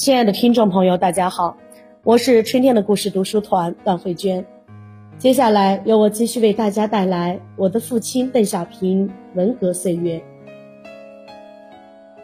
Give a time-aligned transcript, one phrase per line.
[0.00, 1.58] 亲爱的听众朋友，大家好，
[2.04, 4.46] 我是春天的故事读书团段慧娟。
[5.18, 10.22] 接下来由我继续为大家带来我的父亲邓小平文革岁月。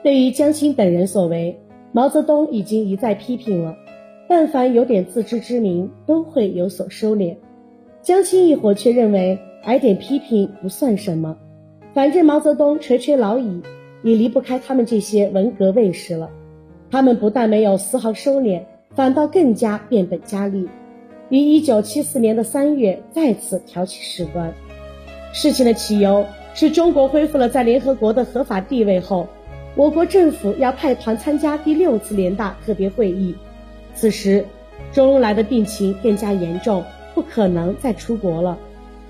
[0.03, 1.61] 对于江青等人所为，
[1.93, 3.77] 毛泽东已经一再批评了，
[4.27, 7.37] 但凡有点自知之明，都会有所收敛。
[8.01, 11.37] 江青一伙却认为挨点批评不算什么，
[11.93, 13.61] 反正毛泽东垂垂老矣，
[14.03, 16.30] 也离不开他们这些文革卫士了。
[16.97, 18.62] 他们不但没有丝毫收敛，
[18.95, 20.66] 反倒更加变本加厉，
[21.28, 24.50] 于一九七四年的三月再次挑起事端。
[25.30, 26.24] 事情的起由
[26.55, 29.28] 是中国恢复了在联合国的合法地位后，
[29.74, 33.34] 我国政府要派团参加第六次联大特别会议。
[33.94, 34.42] 此时，
[34.91, 36.83] 周恩来的病情更加严重，
[37.14, 38.56] 不可能再出国了。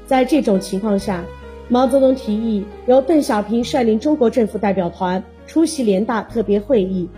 [0.09, 1.25] 在这种情况下，
[1.69, 7.09] 毛泽东提议由邓小平率领中国政府代表团出席联大特别会议。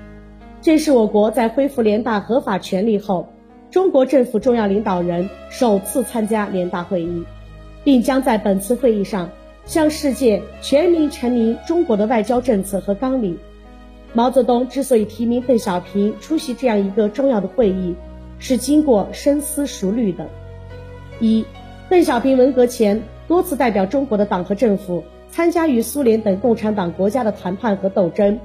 [0.61, 3.29] 这是我国在恢复联大合法权利后，
[3.71, 7.25] 中国政府重要领导人首次参加联大会议，
[7.85, 9.31] 并将在本次会议上
[9.65, 13.39] 向世界全面阐明中国的外交政策和纲领。
[14.13, 17.95] 毛泽东之所以提名邓小平出席这样一个重要的会议，
[18.41, 20.27] 是经过深思熟虑的。
[21.21, 21.45] 一，
[21.89, 28.41] 邓小平文革前多次代表中国的党和政府参加与苏联等共产党国家的谈判和斗争。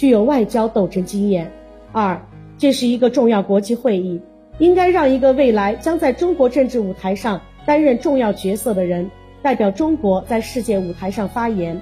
[0.00, 1.52] 具有外交斗争经验。
[1.92, 2.18] 二，
[2.56, 4.18] 这是一个重要国际会议，
[4.58, 9.10] 应该让一个未来将在中国政治舞台上担任重要角色的人
[9.42, 11.78] 代表中国在世界舞台上发言。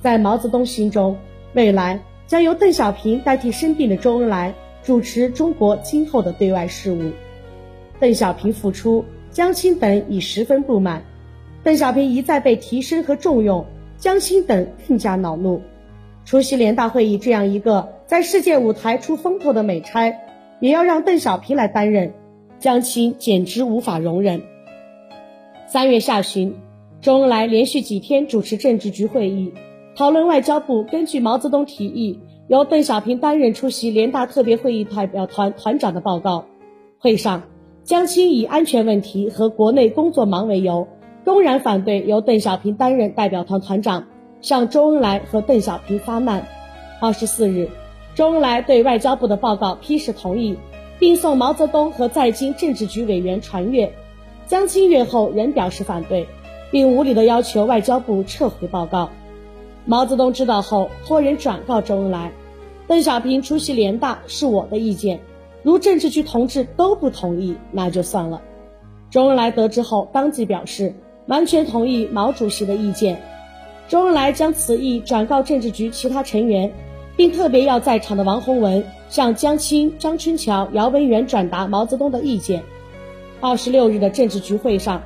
[0.00, 1.16] 在毛泽东心中，
[1.52, 4.52] 未来将由邓小平代替生病的周恩来
[4.82, 7.12] 主持中国今后的对外事务。
[8.00, 11.04] 邓小平复出，江青等已十分不满。
[11.62, 13.64] 邓小平一再被提升和重用，
[13.96, 15.62] 江青等更加恼怒。
[16.24, 20.14] 出席联大会议这样一个在世界舞台出风头的美差，
[20.58, 22.14] 也要让邓小平来担任，
[22.58, 24.42] 江青简直无法容忍。
[25.66, 26.56] 三月下旬，
[27.02, 29.52] 周恩来连续几天主持政治局会议，
[29.96, 32.18] 讨论外交部根据毛泽东提议
[32.48, 36.46] 由邓小平担任出席联大特别会议代表团团长的报告。
[36.98, 37.42] 会上，
[37.82, 40.88] 江青以安全问题和国内工作忙为由，
[41.22, 44.06] 公然反对由邓小平担任代表团团长。
[44.44, 46.46] 向周恩来和邓小平发难。
[47.00, 47.70] 二十四日，
[48.14, 50.58] 周恩来对外交部的报告批示同意，
[50.98, 53.94] 并送毛泽东和在京政治局委员传阅。
[54.46, 56.28] 江青阅后仍表示反对，
[56.70, 59.08] 并无理的要求外交部撤回报告。
[59.86, 62.30] 毛泽东知道后，托人转告周恩来
[62.86, 65.20] ：“邓小平出席联大是我的意见，
[65.62, 68.42] 如政治局同志都不同意，那就算了。”
[69.08, 70.94] 周恩来得知后，当即表示
[71.28, 73.22] 完全同意毛主席的意见。
[73.88, 76.72] 周恩来将此意转告政治局其他成员，
[77.16, 82.62] 并特别要在场的王洪文向江青、张春桥、姚文元转达毛泽东的意见。
[83.40, 85.02] 二十六日的政治局会上，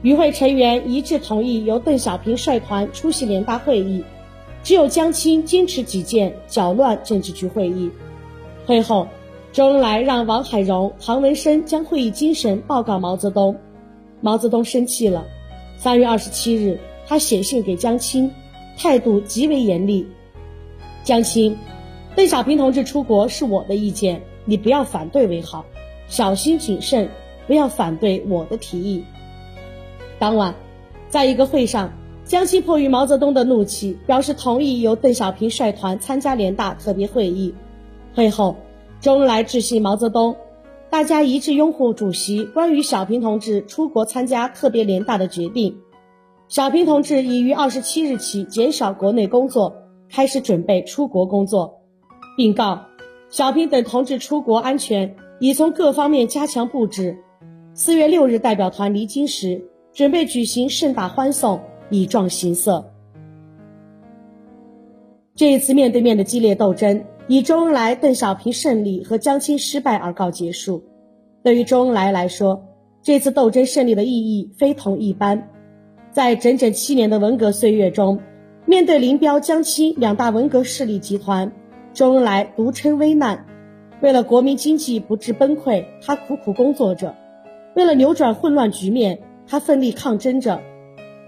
[0.00, 4.02] 与会成员一致同意由邓小平率团出席联大会议，
[4.62, 7.90] 只有江青坚持己见，搅乱政治局会议。
[8.64, 9.06] 会后，
[9.52, 13.54] 周恩来让王海荣、唐文生将会议精神报告毛泽东，
[14.22, 15.22] 毛泽东生气了。
[15.76, 16.78] 三月二十七日。
[17.12, 18.32] 他写信给江青，
[18.74, 20.08] 态度极为严厉。
[21.04, 21.58] 江青，
[22.16, 25.66] 邓小平同志出国是我的意见，你不要反对为好，
[26.06, 27.10] 小心谨慎，
[27.46, 29.04] 不要反对我的提议。
[30.18, 30.54] 当晚，
[31.10, 31.92] 在一个会上，
[32.24, 37.54] 江青迫于毛泽东的怒气，表示同意由邓小平率团参加联大特别会议。
[38.14, 38.56] 会后，
[39.02, 40.34] 周恩来致信毛泽东，
[40.88, 45.76] 大家一致拥护主席关于小平同志出国参加特别联大的决定。
[46.52, 49.74] 小平同志已于二十七日起减少国内工作，
[50.10, 51.80] 开始准备出国工作，
[52.36, 52.82] 并告
[53.30, 57.16] 小平等同志出国安全已从各方面加强布置。
[57.72, 59.64] 四月六日代表团离京时，
[59.94, 61.58] 准备举行盛大欢送，
[61.88, 62.92] 以壮形色。
[65.34, 70.84] 这一次面对面的激烈斗争，以周恩来、邓小平胜利和江青失败而告结束。
[71.42, 72.62] 对于周恩来来说，
[73.02, 75.48] 这次斗争胜利的意义非同一般。
[76.12, 78.20] 在整整七年的文革岁月中，
[78.66, 81.50] 面对林彪、江青两大文革势力集团，
[81.94, 83.46] 周恩来独撑危难。
[84.02, 87.14] 为了国民经济不致崩溃，他苦苦工作着；
[87.74, 90.58] 为了扭转混乱局面，他奋力抗争着；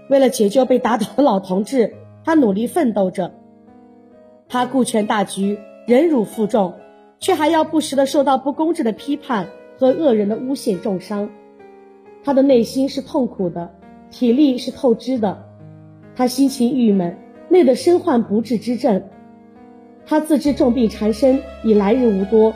[0.07, 3.33] 为了解救被打倒的老同志，他努力奋斗着。
[4.47, 6.75] 他顾全大局，忍辱负重，
[7.19, 9.47] 却还要不时的受到不公正的批判
[9.79, 11.31] 和恶人的诬陷重伤。
[12.23, 13.73] 他的内心是痛苦的。
[14.11, 15.45] 体力是透支的，
[16.15, 17.17] 他心情郁闷，
[17.49, 19.03] 累得身患不治之症。
[20.05, 22.53] 他自知重病缠身，已来日无多，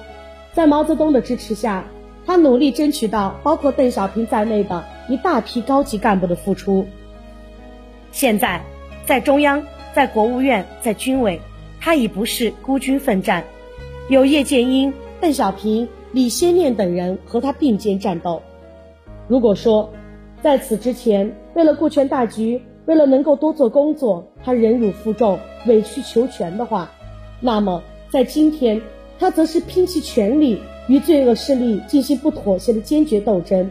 [0.53, 1.85] 在毛泽东的支持下，
[2.25, 6.85] 他努力争取到包括邓小平在内的一大批高级干部的付出。
[8.11, 8.61] 现在，
[9.05, 9.63] 在中央、
[9.93, 11.41] 在国务院、在军委，
[11.79, 13.43] 他已不是孤军奋战，
[14.09, 18.41] 有叶剑英、邓小平、李先念等人和他并肩战斗。
[19.27, 19.91] 如果说，
[20.41, 25.37] 在此之前，为了顾全大局，为了能够多做工作，他忍辱负重、
[25.67, 26.89] 委曲求全的话，
[27.41, 28.81] 那么在今天，
[29.19, 33.69] 他则是拼其全力与罪恶势力进行不妥协的坚决斗争。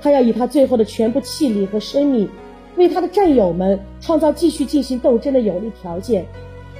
[0.00, 2.28] 他要以他最后的全部气力和生命，
[2.76, 6.24] 为他的战友们创造继续进行斗争的有利条件。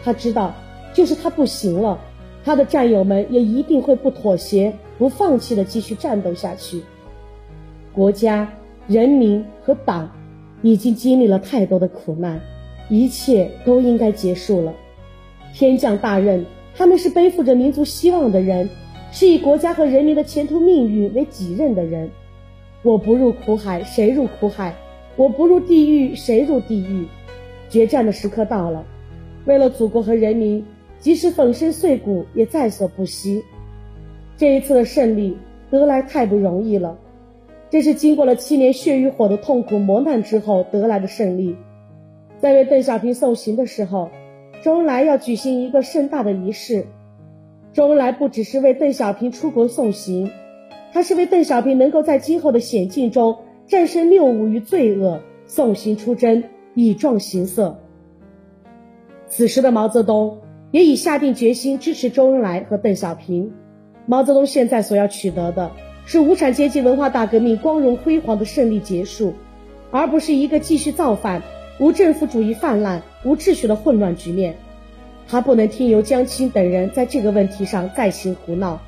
[0.04, 0.54] 他知道，
[0.94, 1.98] 就是他不行了，
[2.44, 6.82] 他的战友们也一定会不妥协、不放弃的继续战斗下去。
[7.92, 8.52] 国家、
[8.88, 10.08] 人民和党
[10.62, 12.40] 已经经历了太多的苦难，
[12.88, 14.72] 一切都应该结束了。
[15.52, 18.68] 天降大任，他们是背负着民族希望的人，
[19.10, 22.08] 是以国家和人民的前途命运为己任的人。
[22.82, 24.72] 我不入苦海，谁入苦海？
[25.16, 27.06] 我不入地狱，谁入地狱？
[27.68, 28.84] 决战的时刻到了，
[29.46, 30.64] 为了祖国和人民，
[31.00, 33.42] 即使粉身碎骨也在所不惜。
[34.36, 35.36] 这一次的胜利
[35.70, 36.96] 得来太不容易了。
[37.68, 41.56] 这是经过了七年血与火的痛苦磨难之后得来的胜利。
[42.38, 44.10] 在为邓小平送行的时候，
[44.62, 46.86] 周恩来要举行一个盛大的仪式。
[47.72, 50.30] 周恩来不只是为邓小平出国送行，
[50.92, 57.78] 他是为邓小平能够在今后的险境中战胜谬误与罪恶送行出征，以壮行色。
[59.26, 60.38] 此时的毛泽东
[60.70, 63.52] 也已下定决心支持周恩来和邓小平。
[64.06, 65.72] 毛泽东现在所要取得的。
[66.06, 69.34] 是无产阶级文化大革命光荣辉煌的胜利结束，
[69.90, 71.42] 而不是一个继续造反、
[71.80, 74.54] 无政府主义泛滥、无秩序的混乱局面。
[75.28, 78.80] 他不能听由江青等人在这个问题上再行胡闹。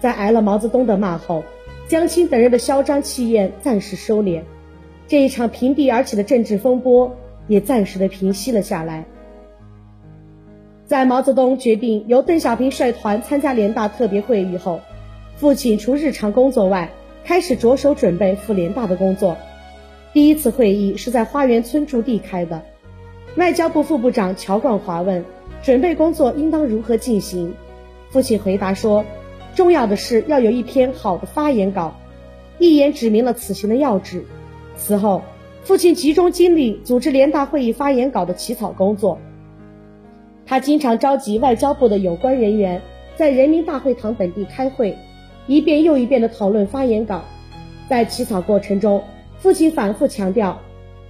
[0.00, 1.44] 在挨了毛泽东的骂后，
[1.88, 4.40] 江青等人的嚣张气焰暂时收敛，
[5.06, 7.14] 这一场平地而起的政治风波
[7.48, 9.04] 也暂时的平息了下来。
[10.86, 14.80] 在毛泽东决定由邓小平率团参加联大特别会议后。
[15.36, 16.90] 父亲除日常工作外，
[17.22, 19.36] 开始着手准备赴联大的工作。
[20.14, 22.62] 第一次会议是在花园村驻地开的。
[23.36, 25.22] 外交部副部长乔冠华问
[25.62, 27.54] ：“准备工作应当如何进行？”
[28.08, 29.04] 父亲回答说
[29.54, 31.94] ：“重要的是要有一篇好的发言稿。”
[32.58, 34.24] 一言指明了此行的要旨。
[34.74, 35.20] 此后，
[35.64, 39.18] 父亲集中精力组织联大会议发言稿的起草工作。
[40.46, 42.80] 他经常召集外交部的有关人员，
[43.16, 44.96] 在人民大会堂本地开会。
[45.46, 47.22] 一遍又一遍地讨论发言稿，
[47.88, 49.02] 在起草过程中，
[49.38, 50.60] 父亲反复强调，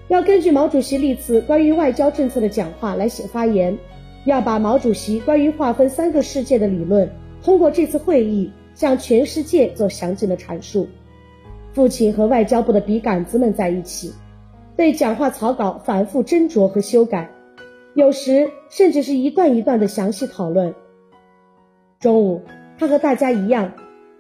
[0.08, 3.78] 要根据毛主席历次关于外交政策的讲话来写发言，
[4.26, 7.10] 要把毛主席关于划分三个世界的理论
[7.42, 10.86] 通过这次会议向全世界做详尽的阐述。
[11.72, 14.12] 父亲和外交部的笔杆子们在一起，
[14.76, 17.30] 对讲话草稿反复斟酌和修改，
[17.94, 20.74] 有时甚至是一段一段的详细讨论。
[22.00, 22.42] 中午，
[22.78, 23.72] 他和大家一样。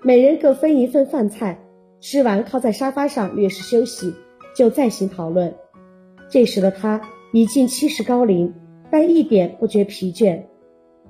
[0.06, 1.58] 每人各分一份饭菜，
[1.98, 4.14] 吃完靠在沙发上略事休息，
[4.54, 5.52] 就再行讨论。
[6.30, 7.00] 这时的他
[7.32, 8.54] 已近七十高龄，
[8.88, 10.42] 但一点不觉疲倦。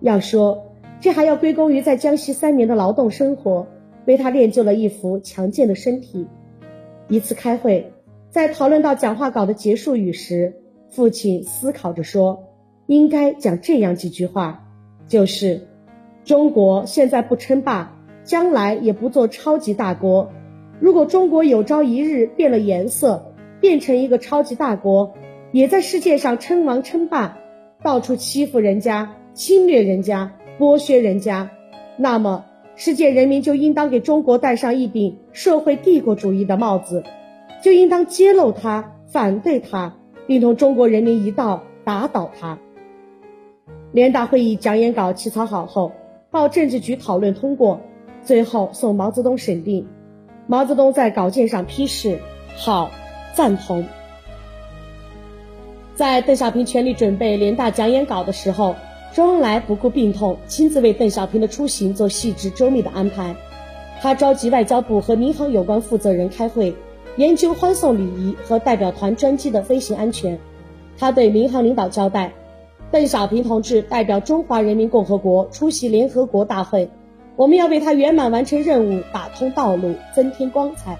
[0.00, 3.66] 要说这还要归功于在江西三年的劳动生活，
[4.06, 6.26] 为他练就了一副强健的身体。
[7.08, 7.92] 一次开会，
[8.30, 10.54] 在讨论到讲话稿的结束语时，
[10.88, 12.44] 父亲思考着说
[12.88, 14.66] ：“应该讲这样几句话，
[15.06, 15.68] 就是
[16.24, 17.92] 中国现在不称霸。”
[18.26, 20.30] 将来也不做超级大国。
[20.78, 25.14] 如果中国有朝一日变了颜色，变成一个超级大国，
[25.52, 27.38] 也在世界上称王称霸，
[27.82, 31.50] 到处欺负人家、侵略人家、剥削人家，
[31.96, 37.04] 那么世界人民就应当给中国戴上一顶社会帝国主义的帽子，
[37.62, 42.58] 就应当揭露他、反对他，并同中国人民一道打倒他。
[43.92, 45.92] 联大会议讲演稿起草好后，
[46.30, 47.80] 报政治局讨论通过。
[48.26, 49.86] 最后送毛泽东审定，
[50.48, 52.18] 毛泽东在稿件上批示
[52.56, 52.90] 好，
[53.32, 53.86] 赞同。
[55.94, 58.74] 在邓小平全力准备联大讲演稿的时候，
[59.14, 63.36] 周恩来不顾病痛，亲自为邓小平的出行做细致周密的安排。
[64.00, 66.74] 他召集外交部和民航有关负责人开会，
[67.16, 70.36] 研究欢送礼仪和代表团专机的飞行安全。
[70.98, 72.32] 他对民航领导交代：
[72.90, 76.90] 邓小平同志代表中华人民共和国出席联合国大会。
[77.36, 80.98] 我们要为他圆满完成任务打通道路，增添光彩。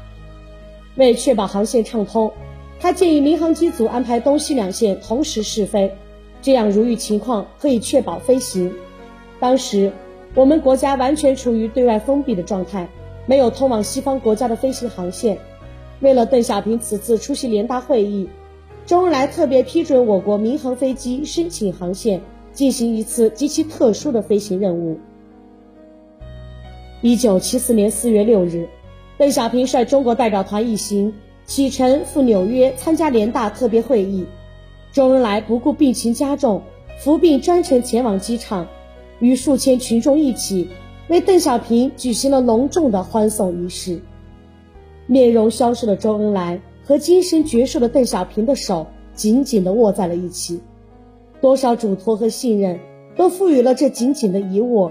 [0.94, 2.30] 为确保航线畅通，
[2.78, 5.94] 他建议民航机组安排东西两线同时试飞，
[6.42, 8.70] 这样如遇情况可以确保飞行。
[9.40, 9.90] 当时，
[10.34, 12.86] 我们国家完全处于对外封闭的状态，
[13.24, 15.38] 没有通往西方国家的飞行航线。
[16.00, 18.28] 为了邓小平此次出席联大会议，
[18.84, 22.20] 周恩来特别批准我国民航飞机申请航线，
[22.52, 24.98] 进行一次极其特殊的飞行任务。
[27.02, 28.66] 一九七四年四月六日，
[29.18, 31.12] 邓小平率中国代表团一行
[31.44, 34.24] 启程赴纽约参加联大特别会议。
[34.92, 36.62] 周恩来不顾病情加重，
[36.98, 38.66] 伏病专程前往机场，
[39.20, 40.70] 与数千群众一起
[41.08, 44.00] 为邓小平举行了隆重的欢送仪式。
[45.06, 50.62] 面容消瘦的周恩来和精神矍铄的邓小平的手紧紧地握在了一起，
[51.42, 52.80] 多少嘱托和信任
[53.16, 54.90] 都赋予了这紧紧的一握。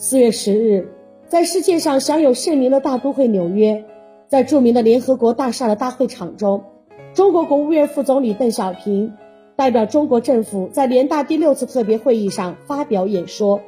[0.00, 0.86] 四月十日，
[1.26, 3.84] 在世界上享有盛名的大都会纽约，
[4.28, 6.62] 在著名的联合国大厦的大会场中，
[7.14, 9.14] 中国国务院副总理邓小平
[9.56, 13.60] 代表中国政府在联大第六次特别会议上发表演说，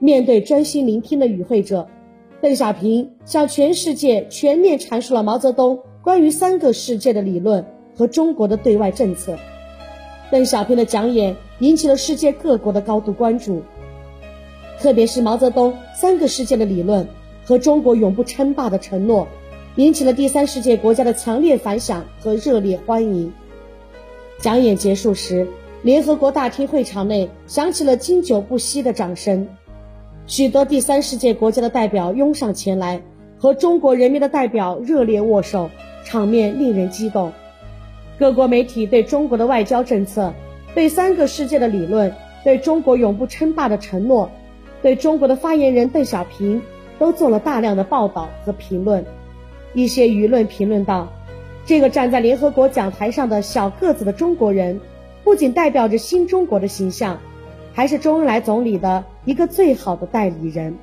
[0.00, 1.86] 面对专心聆听的与会者。
[2.40, 7.64] 邓小平向全世界全面阐述了毛泽东关于三个世界的理论
[7.96, 9.38] 和中国的对外政策。
[10.28, 13.62] 邓小平的讲演引起了世界各国的高度关注，
[14.82, 17.06] 特别是毛泽东三个世界的理论
[17.44, 19.28] 和中国永不称霸的承诺，
[19.76, 23.32] 引起了第三世界国家的强烈反响和热烈欢迎。
[24.40, 25.46] 讲演结束时，
[25.82, 29.46] 联合国大厅会场内响起了经久不息的掌声。
[30.26, 33.00] 许多第三世界国家的代表拥上前来，
[33.38, 35.70] 和中国人民的代表热烈握手，
[36.04, 37.32] 场面令人激动。
[38.18, 40.34] 各国媒体对中国的外交政策、
[40.74, 42.12] 对三个世界的理论、
[42.42, 44.28] 对中国永不称霸的承诺、
[44.82, 46.60] 对中国的发言人邓小平，
[46.98, 49.04] 都做了大量的报道和评论。
[49.72, 51.10] 一些舆论评论道
[51.64, 54.80] ：“这个站在联合国讲台上的小个子的中国人，
[55.24, 57.18] 不仅代表着新中国的形象。”
[57.74, 60.76] 还是周恩来总理的一个最好的代理人。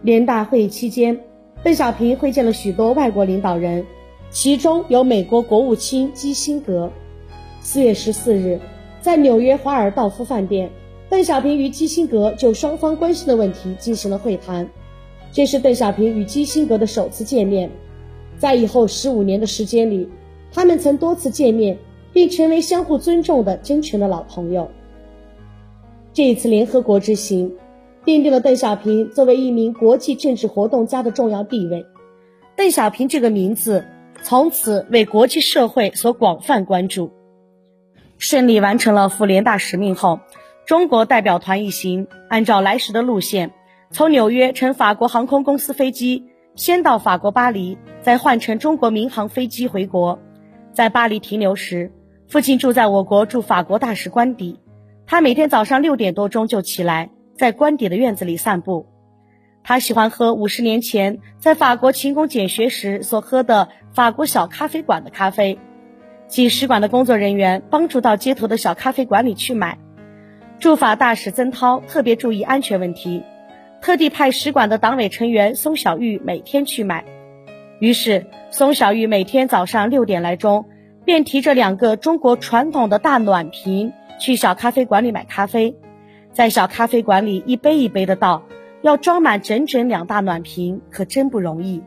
[0.00, 1.20] 联大会议期间，
[1.62, 3.84] 邓小平会见了许多外国领导人，
[4.30, 6.90] 其中有美国国务卿基辛格。
[7.60, 8.58] 四月十四日，
[9.02, 10.70] 在纽约华尔道夫饭店，
[11.10, 14.70] 邓小平与基辛格就双方关系的问题进行了会谈。
[15.32, 17.68] 这是邓小平与基辛格的首次见面，
[18.38, 20.08] 在以后十五年的时间里，
[20.52, 21.78] 他们曾多次见面，
[22.12, 24.70] 并成为相互尊重的真诚的老朋友。
[26.12, 27.56] 这一次联合国之行，
[28.04, 31.86] 奠定了邓小平作为一名国际政治活动家的重要地位。
[32.56, 33.84] 邓小平这个名字
[34.22, 37.10] 从此为国际社会所广泛关注。
[38.18, 40.20] 顺利完成了赴联大使命后，
[40.70, 43.50] 中国代表团一行按照来时的路线，
[43.90, 50.20] 从纽约乘法国航空公司飞机，先到法国巴黎，再换乘中国民航飞机回国。
[50.72, 51.90] 在巴黎停留时，
[52.28, 54.60] 父亲住在我国驻法国大使官邸。
[55.06, 58.86] 他每天早上六点多钟就起来，在官邸的院子里散步。
[59.64, 65.58] 他喜欢喝五十年前在法国勤工俭学时所喝的法国小咖啡馆的咖啡，
[66.28, 69.76] 即使馆的工作人员帮助到街头的小咖啡馆里去买。
[70.60, 73.22] 驻法大使曾涛特别注意安全问题，
[73.80, 77.02] 特地派使馆的党委成员松小玉每天去买。
[77.78, 80.66] 于是，松小玉每天早上六点来钟，
[81.06, 83.94] 便提着两个中国传统的大暖瓶。
[84.18, 85.74] 去小咖啡馆里买咖啡，
[86.34, 88.42] 在小咖啡馆里一杯一杯的倒，
[88.82, 91.82] 要装满整整两大暖瓶，可真不容易。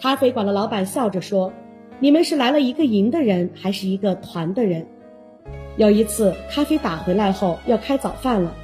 [0.00, 1.52] 咖啡馆的老板笑着说
[2.00, 4.86] ：“你们是来了一个营的人，还是一个团的人？”
[5.76, 8.54] 有一次，咖啡打回来后要开早饭了，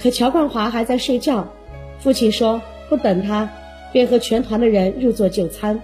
[0.00, 1.48] 可乔冠华还在睡觉。
[1.98, 3.50] 父亲说不等他，
[3.92, 5.80] 便和全团的人入座就餐。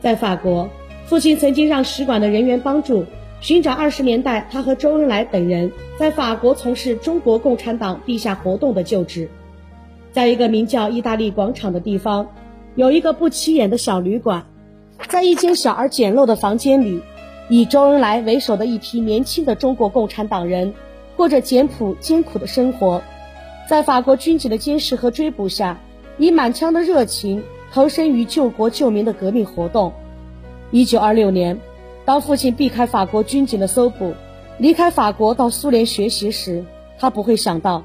[0.00, 0.68] 在法国，
[1.04, 3.04] 父亲曾经让使馆的人员帮助。
[3.42, 9.28] 寻找二十年代他和周恩来等人在法国从事中国共产党地下活动的旧址，
[10.10, 12.28] 在一个名叫意大利广场的地方，
[12.76, 14.46] 有一个不起眼的小旅馆，
[15.08, 17.02] 在一间小而简陋的房间里，
[17.48, 20.74] 以周恩来为首的一批年轻的中国共产党人，
[21.16, 23.02] 过着简朴艰苦的生活，
[23.68, 25.80] 在法国军警的监视和追捕下，
[26.18, 29.92] 以满腔的热情投身于救国救民的革命活动。
[30.70, 31.58] 一九二六年。
[32.04, 34.14] 当父亲避开法国军警的搜捕，
[34.58, 36.64] 离开法国到苏联学习时，
[37.00, 37.82] 他不会想到，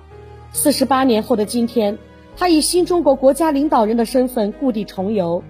[0.53, 1.97] 四十八年后的今天，
[2.37, 5.43] 他以新中国国家领导人的身份故地重游。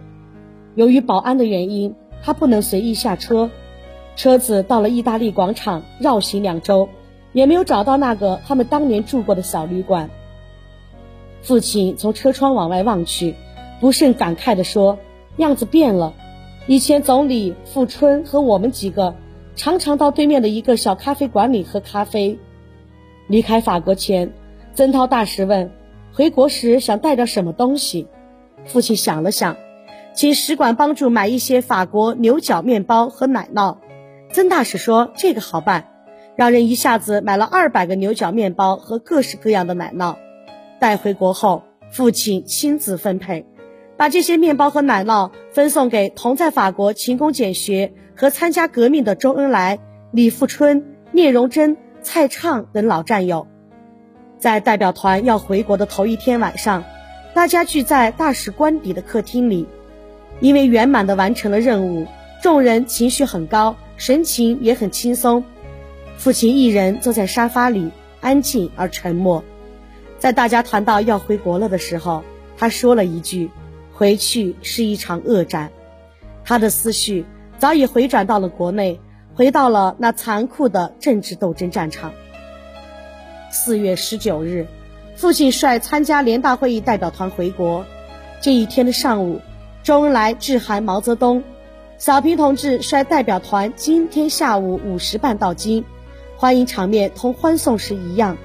[0.75, 3.49] 由于保安的原因，他不能随意下车。
[4.21, 6.89] 车子到了意大利广场，绕行两周，
[7.33, 10.11] 也没有找到那个他们当年住过的小旅馆。
[11.41, 13.33] 父亲从车窗往外望去，
[13.79, 14.99] 不甚感慨地说
[15.37, 16.13] ：“样子变了。”
[16.69, 19.15] 以前总理富春和我们几个
[19.55, 22.37] 常常到对面的一个小咖啡馆里喝咖啡。
[23.25, 24.31] 离开法国前，
[24.75, 25.71] 曾涛大使问
[26.13, 28.05] ：“回国时想带着什么东西？”
[28.65, 29.57] 父亲想了想，
[30.13, 33.77] 请使馆帮助买一些法国牛角面包和奶酪。
[34.33, 35.87] 曾大使说：“这个好办。”
[36.37, 40.15] 让人一下子买了二百个牛角面包和各式各样的奶酪，
[40.79, 43.45] 带回国后，父亲亲自分配，
[43.97, 49.79] 把这些面包和奶酪分送给同在法国勤工俭学和参加革命的周恩来、
[50.11, 53.45] 李富春、聂荣臻、蔡畅等老战友。
[54.39, 56.85] 在代表团要回国的头一天晚上，
[57.35, 59.67] 大家聚在大使官邸的客厅里，
[60.39, 62.07] 因为圆满地完成了任务，
[62.41, 65.43] 众人情绪很高，神情也很轻松。
[66.17, 69.43] 父亲一人坐在沙发里，安静而沉默。
[70.17, 72.23] 在大家谈到要回国了的时候，
[72.57, 73.51] 他说了一句
[73.93, 75.69] ：“回去是一场恶战。”
[76.43, 77.27] 他的思绪
[77.59, 78.99] 早已回转到了国内，
[79.35, 82.11] 回到了那残酷的政治斗争战场。
[83.51, 84.65] 四月十九日，
[85.15, 87.85] 父亲率参加联大会议代表团回国。
[88.41, 89.41] 这一天的上午，
[89.83, 91.43] 周恩来致函毛泽东，
[92.01, 95.85] 小平同志率代表团今天下午五时半到京。
[96.35, 98.39] 欢迎场面同欢送时一样。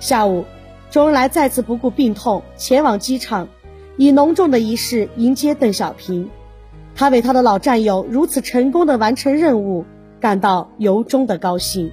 [0.00, 0.46] 下午，
[0.90, 3.48] 周恩来再次不顾病痛前往机场，
[3.98, 6.30] 以隆重的仪式迎接邓小平。
[6.94, 9.84] 他为他的老战友如此成功的完成任务
[10.18, 11.92] 感到由衷的高兴。